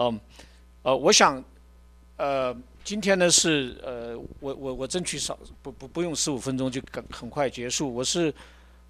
[0.00, 0.20] 嗯，
[0.82, 1.42] 呃，我想，
[2.18, 7.92] 呃，今天呢是呃，我我我争取少不不不用十五分钟就很很快结束。
[7.92, 8.32] 我是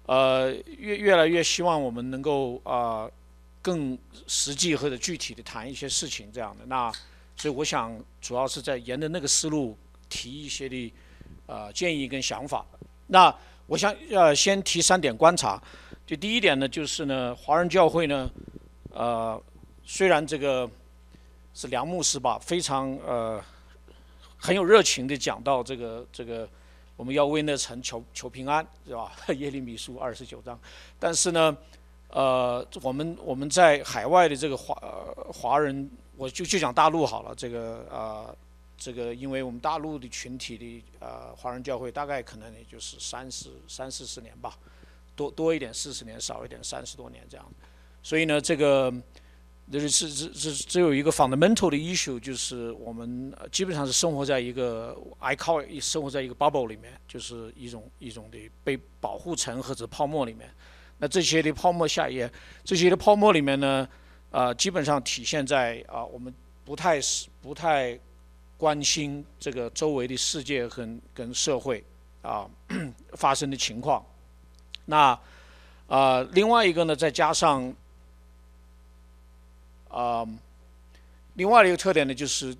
[0.05, 3.09] 呃越越来越希望我们能够啊
[3.59, 6.65] 更实际或者具体的谈一些事情这样的。
[6.67, 6.91] 那
[7.35, 9.75] 所以我想主要是在沿着那个思路
[10.09, 10.93] 提一些的
[11.47, 12.63] 啊建议跟想法。
[13.07, 13.35] 那
[13.65, 15.59] 我想呃先提三点观察。
[16.05, 18.29] 就第一点呢，就是呢，华人教会呢，
[18.91, 19.41] 呃，
[19.83, 20.69] 虽然这个
[21.59, 23.43] 是梁牧师吧，非常呃
[24.37, 26.47] 很有热情的讲到这个这个
[26.95, 29.11] 我们要为那城求求平安，是吧？
[29.35, 30.57] 耶利米书二十九章，
[30.97, 31.57] 但是呢，
[32.11, 34.73] 呃，我们我们在海外的这个华
[35.33, 38.33] 华人，我就就讲大陆好了，这个啊，
[38.77, 44.57] 这个因为我们大陆的群体的呃华人教会大概可能也就是三十三四十年吧。
[45.13, 47.45] 多多一点四十年，少一点三十多年这样，
[48.01, 48.89] 所以呢，这个
[49.71, 60.49] 这是只只只有一个 fundamental 的 issue，就是我们基本上是生活在一个 I call 生活在一个 bubble 里面，就是一种一种的被保护层或者泡沫里面。
[60.97, 62.29] 那这些的泡沫下页，
[62.63, 63.87] 这些的泡沫里面呢，
[64.31, 66.33] 啊，基本上体现在啊，我们
[66.65, 67.97] 不太是不太
[68.57, 71.83] 关心这个周围的世界和跟社会
[72.21, 72.49] 啊
[73.13, 74.03] 发生的情况。
[74.85, 75.17] 那，
[75.87, 77.73] 啊，另外一个呢，再加上，
[79.89, 80.25] 啊，
[81.33, 82.55] 另外一个特点呢，就是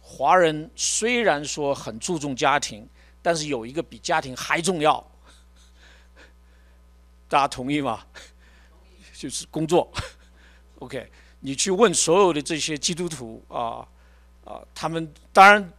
[0.00, 2.88] 华人虽然说很注重家庭，
[3.20, 5.04] 但是有一个比家庭还重要，
[7.28, 8.06] 大家同意吗？
[9.14, 9.90] 就是工作。
[10.80, 13.86] OK，你去问所有的这些基督徒啊，
[14.44, 15.72] 啊，他们当然。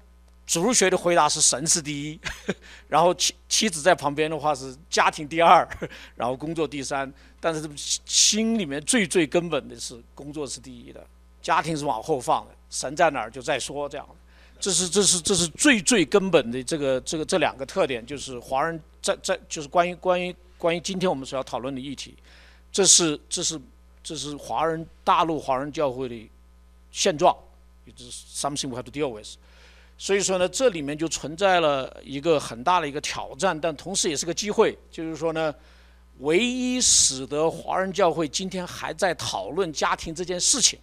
[0.46, 2.20] 主入学的回答是神是第一，
[2.88, 5.68] 然后妻妻子在旁边的话是家庭第二，
[6.16, 7.12] 然后工作第三。
[7.40, 11.06] 但是心里面最最根本的是工作是第一的，
[11.42, 14.08] 家庭是往后放的，神在哪儿就再说这样。
[14.60, 22.16] 这是这是这是最最根本的这个这个这两个特点，就是华人在在就是关于关于关于今天我们所要讨论的议题，
[22.72, 23.60] 这是这是
[24.02, 26.30] 这是华人大陆华人教会的
[26.92, 27.36] 现状，
[27.94, 29.36] 就是 something we have to deal with。
[29.98, 34.78] 所以说呢，这里面就存在了一个很大的一个挑战，但同时也是个机会。
[34.92, 35.54] 就是说呢，
[36.20, 40.78] 唯一使得华人教会今天还在讨论家庭这件事情，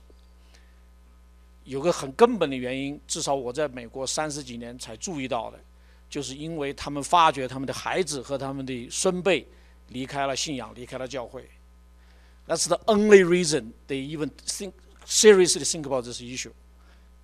[1.65, 5.59] 有个很根本的原因，至少我在美国三十几年才注意到的，
[6.09, 9.47] 就是因为他们发觉他们的孩子和他们的孙辈
[9.89, 11.47] 离开了信仰，离开了教会。
[12.47, 14.73] That's the only reason they even think
[15.07, 16.53] seriously think about this issue。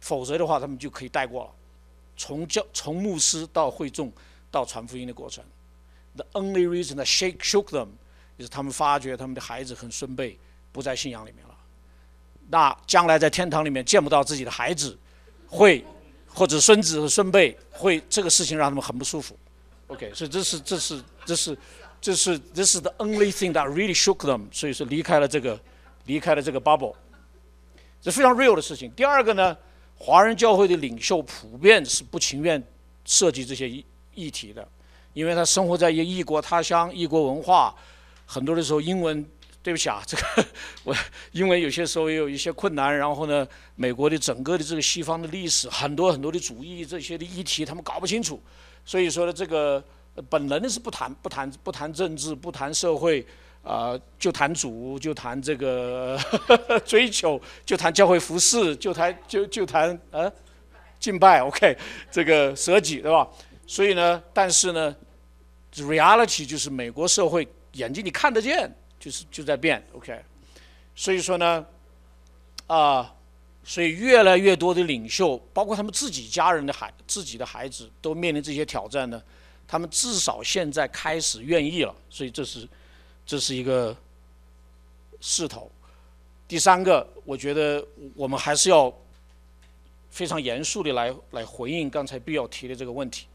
[0.00, 1.50] 否则的话，他们就可以带过了。
[2.16, 4.12] 从教从牧师到会众
[4.50, 5.44] 到传福音的过程
[6.14, 7.88] ，the only reason that shake shook them，
[8.38, 10.38] 就是他们发觉他们的孩子和孙辈
[10.72, 11.54] 不在信仰里面了。
[12.48, 14.96] 那将来在天堂里面见不到自己的孩子，
[15.48, 15.84] 会
[16.26, 19.36] 或者孙子和孙辈会这个事情让他们很不舒服。
[19.88, 21.58] OK，所以这是这是这是
[22.00, 24.46] 这是 this is the only thing that really shook them。
[24.52, 25.60] 所以说离开了这个
[26.06, 26.94] 离开了这个 bubble，
[28.00, 28.90] 这非常 real 的事情。
[28.92, 29.56] 第二个呢？
[29.98, 32.62] 华人教会的领袖普遍是不情愿
[33.04, 33.68] 涉及这些
[34.14, 34.66] 议题的，
[35.14, 37.74] 因为他生活在一个异国他乡、异国文化，
[38.26, 39.26] 很多的时候英文，
[39.62, 40.22] 对不起啊，这个
[40.84, 40.94] 我
[41.32, 42.96] 因为有些时候也有一些困难。
[42.96, 48.40] 然后呢，美国的整个的这个西方的历史，很多很多的主义这些的议题，他们搞不清楚。
[48.84, 49.82] 所以说呢，这个
[50.28, 53.26] 本能的是不谈不谈不谈政治，不谈社会。
[53.66, 56.16] 啊，就谈主，就谈这个
[56.86, 60.32] 追求，就谈教会服饰，就谈就就谈呃
[61.00, 61.76] 敬拜，OK，
[62.08, 63.28] 这个舍己，对吧？
[63.66, 64.94] 所以呢，但是呢
[65.74, 70.16] ，reality 就是美国社会眼睛你看得见，就是就在变，OK。
[70.94, 71.66] 所以说呢，
[72.68, 73.12] 啊，
[73.64, 79.20] 所以越来越多的领袖，包括他们自己家人的孩、自己的孩子，都面临这些挑战呢。
[79.66, 82.68] 他们至少现在开始愿意了，所以这是。
[83.26, 83.94] 这是一个
[85.20, 85.68] 势头。
[86.46, 88.92] 第三个，我觉得我们还是要
[90.10, 93.26] 非常严肃的来来回应刚才必要提的这个问题。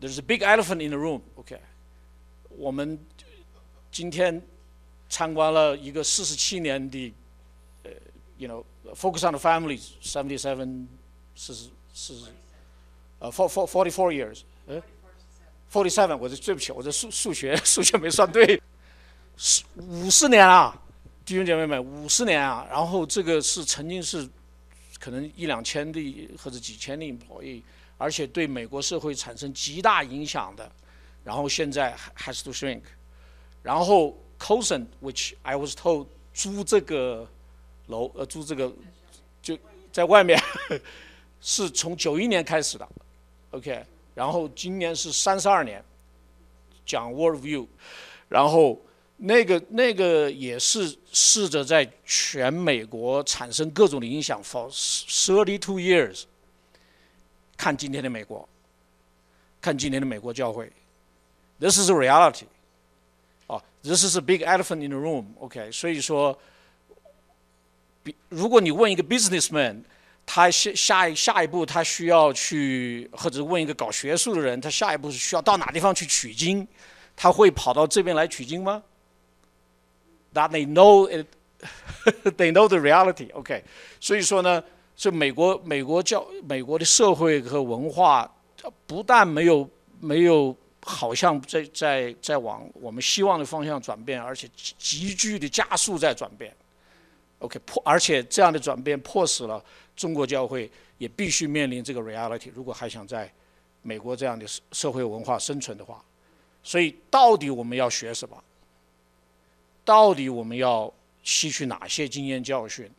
[0.00, 1.20] There's a big elephant in the room.
[1.34, 1.60] OK，
[2.48, 2.98] 我们
[3.92, 4.42] 今天
[5.10, 7.12] 参观了一个四十七年的，
[7.82, 7.90] 呃
[8.38, 10.86] ，you know，focus on the families，seventy seven，
[11.34, 12.26] 四十四十，
[13.18, 14.82] 呃，for for forty four years，呃。
[15.72, 18.60] Forty seven，我这对不起，我这数数学数学没算对，
[19.36, 20.76] 十五十年啊，
[21.24, 22.66] 弟兄姐妹们，五十年啊。
[22.70, 24.28] 然后这个是曾经是
[24.98, 27.62] 可能一两千例或者几千例病例
[27.98, 30.70] 而且对美国社会产生极大影响的。
[31.24, 32.82] 然后现在 has to shrink。
[33.62, 37.28] 然后 Cosen，which I was told 租这个
[37.88, 38.72] 楼呃租这个
[39.42, 39.58] 就
[39.90, 40.40] 在外面，
[41.40, 42.88] 是从九一年开始的
[43.50, 43.84] ，OK，
[44.16, 45.84] 然后今年是三十二年，
[46.84, 47.68] 讲 World View，
[48.28, 48.80] 然后
[49.18, 56.24] 那个那个也是试着在全美国产生各种的影响，for thirty two years，
[57.56, 58.48] 看今天的美国，
[59.60, 60.72] 看今天的美国教会
[61.60, 62.46] ，This is a reality，
[63.46, 66.36] 哦，This is a big elephant in the room，OK，所以说。
[68.02, 69.82] 比如果你问一个 businessman，
[70.26, 76.66] 他下下一下一步他需要去，或者问一个搞学术的人，他下一步是需要到哪地方去取经，
[77.14, 78.82] 他会跑到这边来取经吗
[80.34, 81.26] ？That they know it,
[82.36, 83.32] they know the reality.
[83.32, 83.62] OK，
[84.00, 84.62] 所以说呢，
[84.96, 88.30] 这美国美国教美国的社会和文化，
[88.86, 89.70] 不但没有
[90.00, 96.52] 没有好像在在在往我们希望的方向转变，而且急剧的加速在转变。
[97.38, 99.62] OK，迫而且这样的转变迫使了
[99.96, 102.50] 中国教会也必须面临这个 reality。
[102.54, 103.32] 如果还想在
[103.82, 106.04] 美国这样的社会文化生存的话，
[106.62, 108.36] 所以到底我们要学什么？
[109.84, 112.90] 到底我们要吸取哪些经验教训？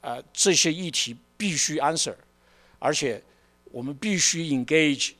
[0.00, 2.14] 呃，这些议题必须 answer，
[2.78, 3.22] 而且
[3.70, 5.12] 我们必须 engage。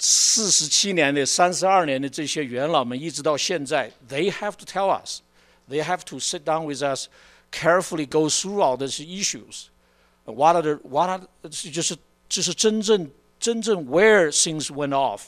[0.00, 5.20] 四十七年的、三十二年的这些元老们，一直到现在，they have to tell us。
[5.68, 7.08] They have to sit down with us,
[7.52, 9.66] carefully go through all these issues.
[10.32, 11.20] What are the what are
[11.50, 11.96] 就是
[12.28, 13.10] 就是真正
[13.40, 15.22] 真正 where things went off，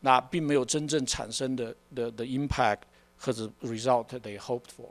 [0.00, 2.80] 那并没有真正产生的的的 impact
[3.18, 4.90] 或者 result they hoped for,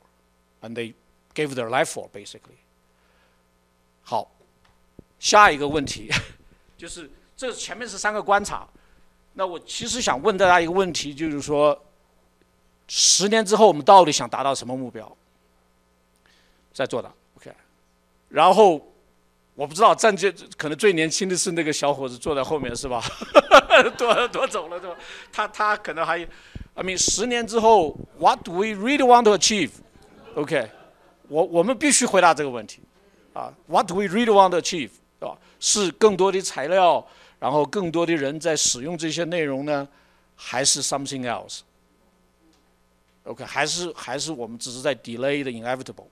[0.61, 0.93] and they
[1.33, 2.57] gave their life for basically.
[4.01, 4.31] 好，
[5.19, 6.09] 下一个问题
[6.77, 8.67] 就是这前面是三个观察，
[9.33, 11.79] 那我其实想问大家一个问题，就是说。
[12.85, 15.09] 十年之后，我们到底想达到什么目标？
[16.73, 17.49] 在做的，OK。
[18.27, 18.92] 然后
[19.55, 23.03] 我不知道，站这可能最年轻的是那个小伙子坐在后面，是吧？
[23.97, 24.97] 躲躲走了，对吧？
[25.31, 26.17] 他他可能还
[26.73, 30.71] ，I mean，十年之后，What do we really want to achieve？OK，
[31.27, 32.81] 我我们必须回答这个问题
[33.33, 33.53] 啊。
[33.67, 34.89] What do we really want to achieve？
[35.19, 35.37] 是吧？
[35.59, 37.05] 是更多的材料，
[37.39, 39.87] 然后更多的人在使用这些内容呢，
[40.35, 41.29] 还是 something
[43.25, 46.07] else？OK，还是还是我们只是在 delay the inevitable。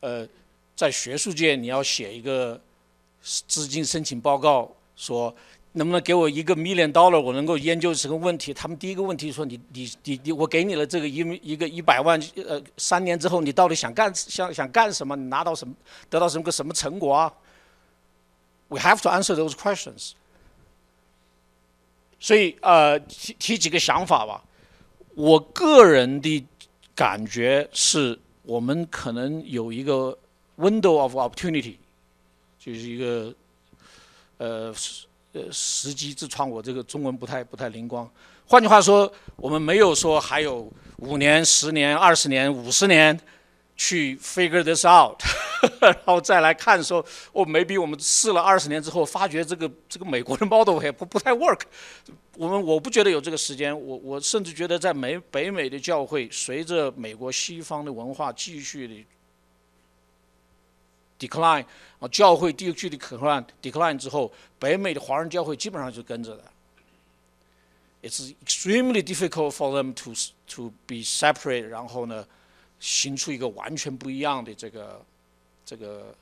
[0.00, 0.26] 呃，
[0.76, 2.60] 在学术界，你要写一个
[3.22, 5.34] 资金申请报告，说
[5.72, 8.54] 能不能给我一个 million dollar，我能够研究这个问题。
[8.54, 15.14] 他们第一个问题说：你你你你，我给你了这个一一个一百万，呃，三年之后你到底想干想想干什么？
[15.16, 15.74] 你拿到什么？
[16.08, 17.32] 得到什么个什么成果啊
[18.68, 20.12] ？We have to answer those questions。
[22.20, 24.44] 所以呃，提提几个想法吧。
[25.14, 26.46] 我个人的
[26.94, 28.18] 感觉是，
[28.48, 30.16] 我们可能有一个
[30.56, 31.74] window of opportunity，
[32.58, 33.34] 就是一个
[34.38, 34.74] 呃
[35.34, 36.48] 呃时机之窗。
[36.48, 38.10] 我这个中文不太不太灵光。
[38.46, 40.66] 换句话说，我们没有说还有
[40.96, 43.20] 五年、十年、二十年、五十年。
[43.78, 45.22] 去 figure this out，
[45.80, 46.98] 然后再来看说，
[47.32, 51.60] 哦，maybe 我们试了二十年之后，发觉这个这个美国的 model 也不不太 work。
[52.36, 59.04] 我们我不觉得有这个时间，我我甚至觉得在美北美的教会，随着美国西方的文化继续的
[61.28, 61.64] decline，
[62.00, 66.44] 啊，教会继续的 decline decline 之后，北美的华人教会基本上就跟着的。
[68.02, 70.12] It's extremely difficult for them to
[70.48, 72.26] to be separate，然后呢？
[72.80, 75.04] 形出一个完全不一样的这个
[75.64, 76.14] 这个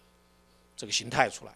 [0.76, 1.52] 这个形态出来，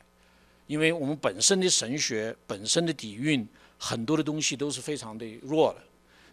[0.67, 3.47] 因为我们本身的神学本身的底蕴
[3.79, 5.81] 很多的东西都是非常的弱的，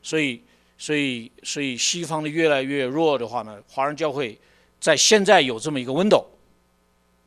[0.03, 0.41] 所以
[0.77, 4.37] 所以所以西方的越来越弱的话呢，华人教会
[4.79, 6.25] 在现在有这么一个 window，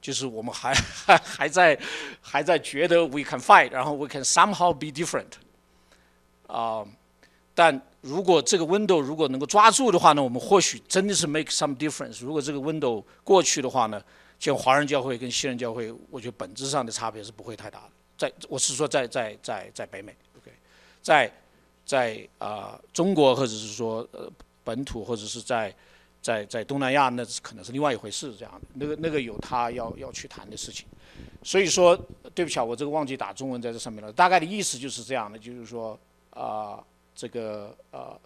[0.00, 1.78] 就是我们还还 还在
[2.20, 5.32] 还在觉得 we can fight，然后 we can somehow be different，
[6.46, 6.86] 啊，
[7.60, 7.82] 但。
[8.02, 12.24] 如果这个 window 如果能够抓住的话呢，我们或许真的是 make some difference。
[12.24, 14.02] 如果这个 window 过去的话呢，
[14.38, 17.90] 像华人教会跟西人教会，我觉得本质上的差别是不会太大的。
[18.16, 20.50] 在我是说在在在在北美，OK，
[21.02, 21.30] 在
[21.84, 24.32] 在啊中国或者是说呃
[24.64, 25.70] 本土或者是在
[26.22, 28.34] 在在东南亚，那可能是另外一回事。
[28.34, 30.86] 这样的那个那个有他要要去谈的事情。
[31.42, 31.94] 所以说，
[32.34, 34.10] 对不起啊，我这个忘记打中文在这上面了。
[34.10, 36.00] 大概的意思就是这样的，就是说
[36.30, 36.82] 啊。
[37.20, 38.18] 这个呃，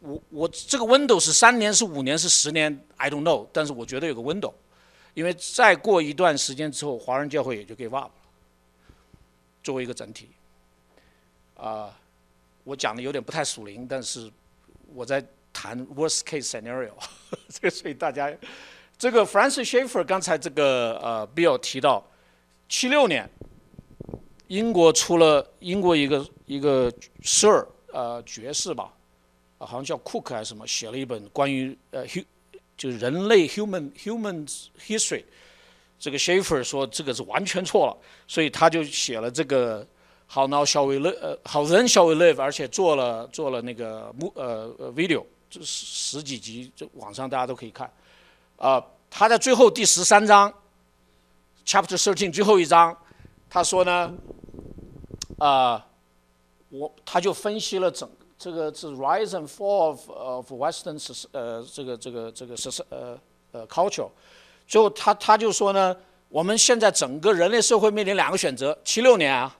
[0.00, 3.46] 我我这个 window 是三年是五年是十年，I don't know。
[3.52, 4.54] 但是我觉得有个 window，
[5.12, 8.12] 因为再过一段时间之后，华人教会也就 give up 了。
[9.62, 10.30] 作为一个整体，
[11.54, 11.94] 啊，
[12.64, 14.32] 我讲的有点不太属灵，但是
[14.94, 15.22] 我在
[15.52, 16.92] 谈 worst case scenario，
[17.50, 18.34] 这 个所以大家，
[18.96, 22.02] 这个 Francis Schaeffer 刚才这个呃 Bill 提到，
[22.70, 23.28] 七六年，
[24.46, 26.90] 英国出了英国一个一个
[27.22, 27.66] Sir
[27.98, 28.92] 呃爵士吧，
[29.58, 32.06] 好像叫 Cook 还是什么，写了一本关于呃
[32.76, 35.24] 就人类 human humans history，
[35.98, 39.86] 这个 Shaffer 说这个是完全错了，所以他就写了这个。
[40.30, 41.18] How，now shall we live？
[41.22, 42.38] 呃，How then shall we live？
[42.38, 47.90] 而且做了做了那个目呃 video，这十十几集，这网上大家都可以看。
[48.58, 50.52] 啊，他在最后第十三章
[51.64, 52.94] ，chapter thirteen 最后一章，
[53.48, 54.12] 他说呢，
[55.38, 55.86] 啊，
[56.70, 58.08] 我他就分析了整
[58.38, 63.18] 这个是 rise and fall of of Western 呃这个这个这个是呃
[63.52, 64.08] 呃 culture，
[64.66, 65.96] 最后他他就说呢，
[66.28, 69.56] 我们现在整个人类社会面临两个选择，七六年啊。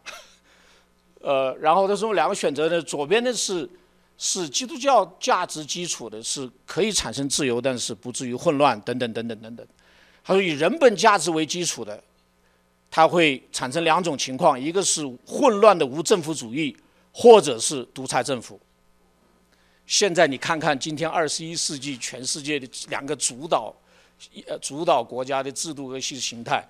[1.21, 3.69] 呃，然后他说两个选择呢，左边的是
[4.17, 9.67] 是基督教价值基础的，是可以产生自由，但是不至于混乱等等等等等等。
[10.23, 12.01] 他说以人本价值为基础的，
[12.89, 16.77] 它会产生两种情况，一个是混乱的无政府主义，
[17.19, 18.61] 或者是独裁政府。
[19.87, 23.75] 现在你看看今天二十一世纪全世界的两个主导
[24.47, 26.65] 呃主导国家的制度和意识形态，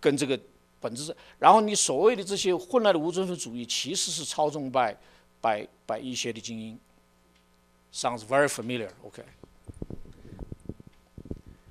[0.00, 0.40] 跟这个。
[0.82, 4.92] 本质是，然后你所谓的这些混乱的无政府主义，其实是操纵 by
[5.40, 6.76] by by 一些的精英。
[7.94, 9.22] Sounds very familiar, OK？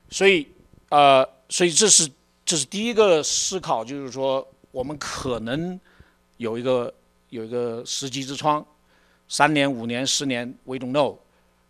[0.10, 0.48] 所以，
[0.88, 2.10] 呃，所以这是
[2.46, 5.78] 这是第一个思考，就是说我们可能
[6.38, 6.94] 有一个
[7.32, 8.64] 有一个时机之窗，
[9.28, 11.18] 三年、五年、十年，We don't know。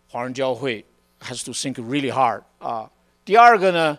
[0.08, 0.84] 华人教会
[1.20, 2.90] has to think really hard 啊。
[3.24, 3.98] 第二个呢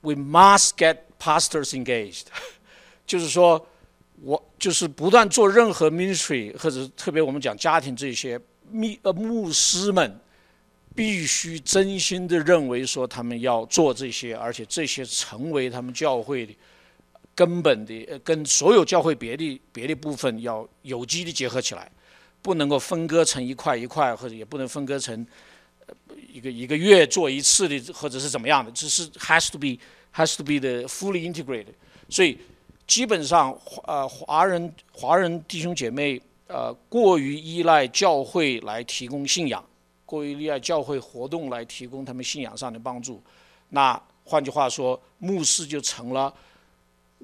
[0.00, 2.26] ，We must get Pastors engaged，
[3.04, 3.66] 就是说，
[4.22, 8.40] 我就是不断做任何 ministry，或者特别我们讲家庭这些
[8.70, 10.18] 密呃牧师们，
[10.94, 16.54] 必须真心的认为说他们要做这些，而且这些成为他们教会的
[17.34, 21.90] 根本的，跟所有教会别的别的部分要有机的结合起来，
[22.40, 25.26] 不能够分割成一块一块，或者也不能分割成
[26.32, 29.78] 一个一个月做一次的，或者是怎么样的，只是 has to be。
[30.14, 31.72] has to be the fully integrated，
[32.10, 32.38] 所以
[32.86, 39.64] 基本上呃华人华人弟兄姐妹呃过于依赖教会来提供信仰，
[40.04, 43.22] 过于依赖教会活动来提供他们信仰上的帮助，
[43.70, 46.30] 那换句话说，牧师就成了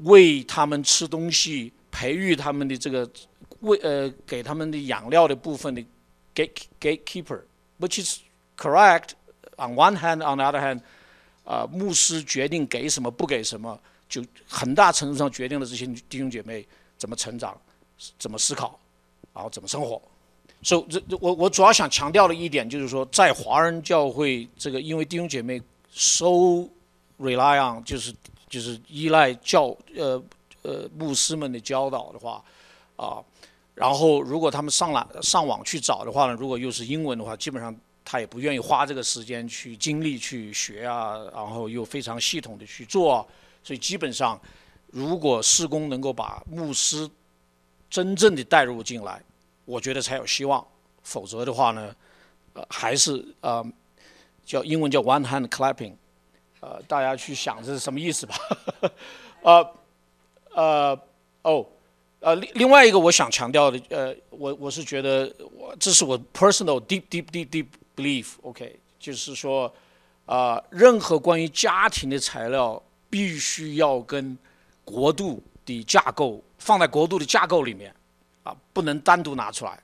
[0.04, 3.08] 喂他们吃东西、培育他们的这个
[3.60, 5.84] 喂呃给他们的养料的部分的
[6.34, 8.20] gate gatekeeper，which is
[8.56, 9.10] correct
[9.56, 10.80] on one hand on the other hand。
[11.44, 16.62] 啊，牧师决定给什么不给什么，就很大程度上决定了这些弟兄姐妹
[16.98, 17.58] 怎么成长，
[18.18, 18.78] 怎么思考，
[19.32, 19.98] 然后怎么生活。
[20.62, 25.58] 所以，这我我主要想强调的一点就是说，在华人教会这个，因为弟兄姐妹
[25.90, 26.68] so
[27.18, 28.14] rely on，就是
[28.48, 30.22] 就是依赖教呃
[30.62, 32.42] 呃牧师们的教导的话，
[32.96, 33.22] 啊，
[33.74, 37.74] 然后如果他们上来上网去找的话呢，如果又是英文的话，基本上。
[38.10, 43.28] 他也不愿意花这个时间去精力去学啊，然后又非常系统的去做，
[43.62, 44.40] 所以基本上，
[44.86, 47.06] 如果施工能够把牧师
[47.90, 49.22] 真正的带入进来，
[49.66, 50.66] 我觉得才有希望。
[51.02, 51.94] 否则的话呢，
[52.54, 53.62] 呃，还是呃，
[54.42, 55.92] 叫英文叫 one hand clapping，
[56.60, 58.34] 呃，大家去想这是什么意思吧？
[59.42, 59.70] 呃，
[60.54, 61.00] 呃，
[61.42, 61.66] 哦，
[62.20, 67.66] 呃，另另外一个我想强调的，呃，我我是觉得我这是我 personal deep deep deep deep。
[67.98, 69.74] Belief，OK，就是说，
[70.24, 74.38] 啊，任何关于家庭的材料必须要跟
[74.84, 77.92] 国度的架构放在国度的架构里面，
[78.44, 79.82] 啊，不能单独拿出来。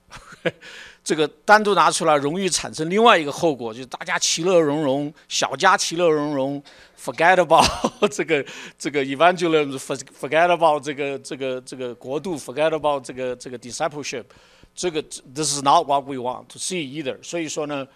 [1.03, 6.61] 这个单独拿出来容易产生另外一个后果，就是大家其乐融融，小家其乐融融
[6.99, 7.65] ，forget about
[8.11, 8.45] 这个
[8.77, 14.25] 这个 evangelism，forget about 这个这个这个国度，forget about 这个这个 discipleship，
[14.73, 15.01] 这个
[15.33, 17.17] this is not what we want to see either。
[17.21, 17.87] 所以说呢。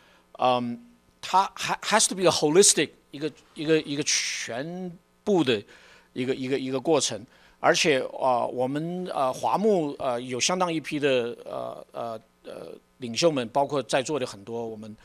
[0.41, 0.79] 嗯，
[1.20, 4.89] 它还 has to be a holistic 一个一个一个全
[5.25, 5.62] 部的
[6.13, 7.22] 一个一个一个过程，
[7.60, 14.96] 而且啊，我们呃华牧呃有相当一批的呃呃呃领袖们，包括在座的很多，我们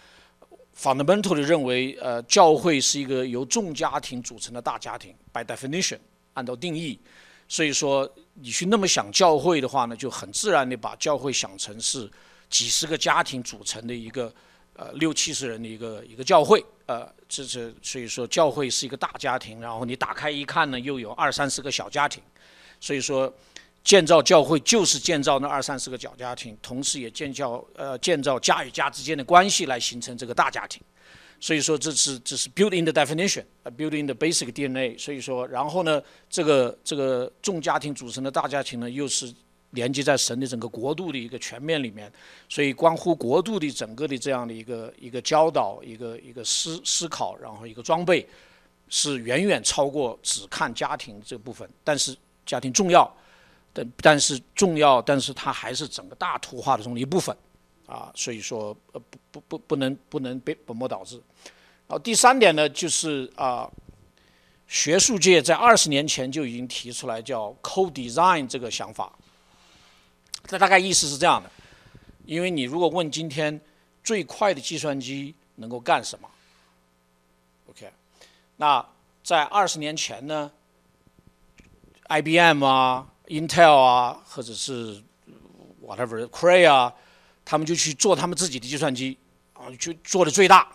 [0.76, 5.98] fundamental 的认为，呃，教会是一个由众家庭组成的大家庭，by definition
[6.32, 6.98] 按照定义，
[7.46, 12.10] 所以说你去那么想教会的话呢，就很自然的把教会想成是
[12.48, 14.32] 几十个家庭组成的一个。
[14.76, 22.20] 呃，六七十人的一个一个教会，呃，这是所以说教会是一个大家庭，然后你打开一看呢，又有二三十个小家庭，
[22.80, 23.32] 所以说
[23.84, 30.80] 建造教会就是建造那二三十个小家庭，同时也建造呃建造家与家之间的关系来形成这个大家庭。
[31.38, 34.98] 所以说这是这是 building the definition，呃 building the basic DNA。
[34.98, 39.30] 所以说，然后呢，这个这个众家庭组成的大家庭呢，又是
[39.72, 42.10] 连接在神的整个国度的一个全面里面，
[42.48, 48.26] 所以关乎国度的整个的这样的一个一个教导，一个一个思思考，然后一个装备，
[48.88, 51.68] 是远远超过只看家庭这部分。
[51.82, 53.14] 但是家庭重要。
[53.76, 57.36] 但但是重要，但是它还是整个大图画的中的一部分，
[57.86, 61.20] 啊，所以说呃不不不不能不能被本末倒置。
[61.88, 63.68] 然后第三点呢，就是啊，
[64.68, 69.12] 学术界在二十年前就已经提出来叫 co-design 这个想法。
[70.46, 71.50] 这大概意思是这样的，
[72.26, 73.60] 因为你如果问今天
[74.04, 76.30] 最快的计算机能够干什么
[77.70, 77.90] ，OK，
[78.56, 78.86] 那
[79.24, 80.52] 在二十年前呢
[82.08, 83.10] ，IBM 啊。
[83.28, 85.02] Intel 啊，或者是
[85.82, 86.92] whatever Cray 啊，
[87.44, 89.16] 他们就去做他们自己的计算机，
[89.54, 90.68] 啊，就做的最大。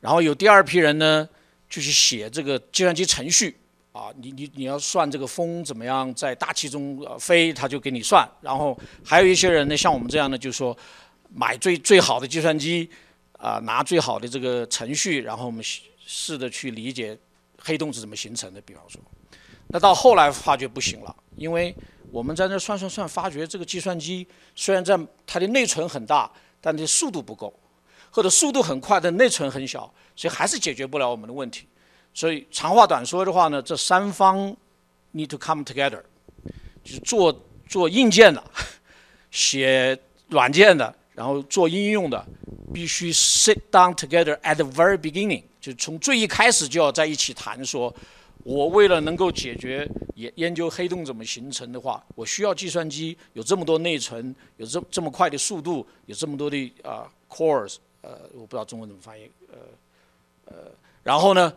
[0.00, 1.28] 然后有第二批人呢，
[1.68, 3.54] 就去写这个计算机程序，
[3.92, 8.26] 啊，你你你要算这个风怎么样在大气中飞，他就给你算。
[8.40, 10.74] 然后还有一些人呢，像我们这样的，就说
[11.34, 12.88] 买最最好的计算机，
[13.32, 15.62] 啊，拿最好的这个程序，然后我们
[16.06, 17.18] 试着去理解
[17.58, 18.60] 黑洞是怎么形成的。
[18.62, 18.98] 比方说，
[19.68, 21.14] 那到后来发觉不行了。
[21.40, 21.74] 因为
[22.12, 24.94] 我们在那算算算，发觉这个计算机虽然在
[25.26, 26.30] 它的内存很大，
[26.60, 27.50] 但它速度不够，
[28.10, 31.66] 或者速度很快，但内存很小，所以还是解决不了我们的问题。
[32.12, 34.54] 所以长话短说的话呢，这三方
[35.14, 36.02] need to come together，
[36.84, 37.34] 就是做
[37.66, 38.44] 做硬件的，
[39.30, 42.22] 写软件的，然后做应用的，
[42.74, 47.94] 必须 sit down together at the very beginning，就从最一开始就要在一起谈说。
[48.42, 59.58] 我为了能够解决研研究黑洞怎么形成的话，我需要计算机有这么多内存，有这这么快的速度，有这么多的啊 cores，呃，我不知道中文怎么翻译，呃
[60.46, 60.72] 呃，
[61.02, 61.52] 然后呢，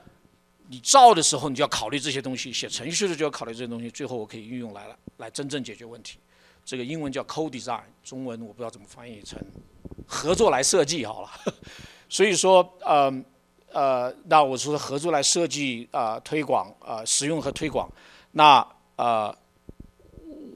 [0.67, 6.17] 你造的时候你就要考虑这些东西，写程序的就要考虑这些东西，最后我可以运用来了，来真正解决问题。
[6.65, 9.39] 这个英文叫 co-design，中文我不知道怎么翻译成
[10.05, 11.29] 合作来设计好了。
[12.09, 13.13] 所以说，嗯。
[13.13, 13.32] 呃，
[13.73, 17.89] 呃那我说合作来设计啊，推广啊，使用和推广。
[18.31, 19.35] 那呃，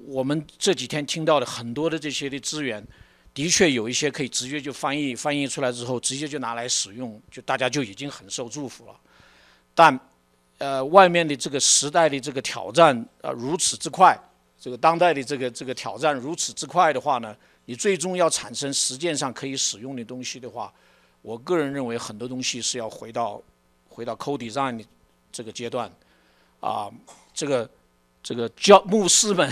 [0.08, 2.86] 我们这几天听到的很多的这些的资源，
[3.34, 8.96] 的确有一些可以直接就翻译，翻译出来之后直接就拿来使用，就大家就已经很受祝福了。
[9.74, 10.00] 但
[10.60, 14.18] 呃，外面的这个时代的这个挑战啊，如此之快，
[14.60, 20.72] 这个当代的这个这个挑战如此之快的话呢，你最终要产生实践上可以使用的东西的话。
[21.28, 23.42] 我个人认为很多东西是要回到
[23.90, 24.82] 回到 co-design
[25.30, 25.92] 这个阶段，
[26.62, 26.90] 啊，
[27.34, 27.70] 这个
[28.24, 29.52] 这个教牧师们，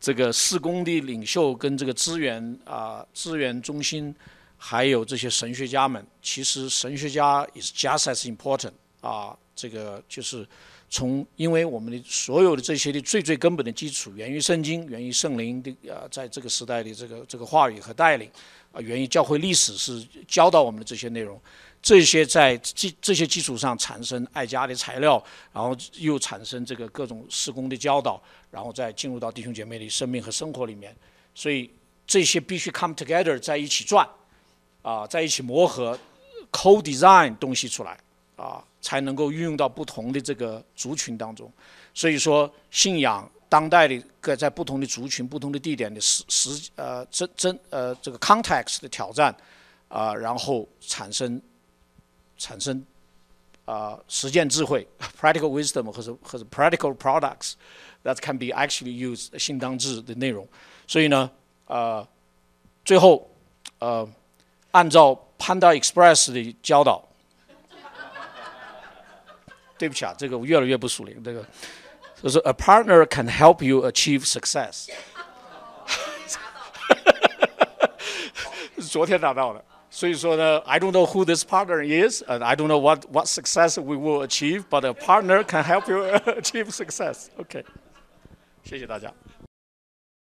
[0.00, 4.12] 这个施工的领袖跟这个资源啊资源中心，
[4.56, 10.44] 还有这些神学家们，其实神学家 is just as important 啊，这个就是
[10.90, 18.30] 从因为我们的所有的这些的最最根本的基础源于圣经，源于圣灵的啊，在这个时代的这个这个话语和带领。
[18.70, 21.40] 啊，源于教会历史是教导我们的这些内容，
[21.80, 25.24] 这些在基这些基础上产生爱家的材料，
[25.54, 30.94] 然后又产生这个各种施工的教导，然后再进入到弟兄姐妹的生命和生活里面，
[31.34, 31.70] 所以
[32.06, 34.06] 这些必须 come together 在一起转，
[34.82, 35.98] 啊，在一起磨合
[36.52, 37.98] ，co-design 东西出来，
[38.38, 41.52] 啊，才能够运用到不同的这个族群当中，
[41.92, 43.30] 所以说信仰。
[43.50, 49.34] 当代的各在不同的族群、不同的地点的实实呃真真呃这个 context 的挑战
[49.88, 51.40] 啊，然后产生
[52.36, 52.84] 产生
[53.64, 54.86] 啊实践智慧
[55.18, 57.54] practical wisdom 或者或者 practical products
[58.04, 60.46] that can be actually used 信当智的内容。
[60.86, 61.30] 所以呢，
[61.68, 62.06] 呃，
[62.84, 63.30] 最后
[63.78, 64.06] 呃
[64.72, 67.02] 按照 Panda Express 的教导，
[69.77, 71.45] 对不起啊，这个我越来越不熟练这个。
[72.21, 74.87] 就是 a partner can help you achieve success。
[78.89, 84.25] 昨天拿到的，所以说呢，I don't know who this partner is, and I don't know what what success we will
[84.25, 87.27] achieve, but a partner can help you achieve success.
[87.37, 87.65] OK，
[88.63, 89.11] 谢谢大家。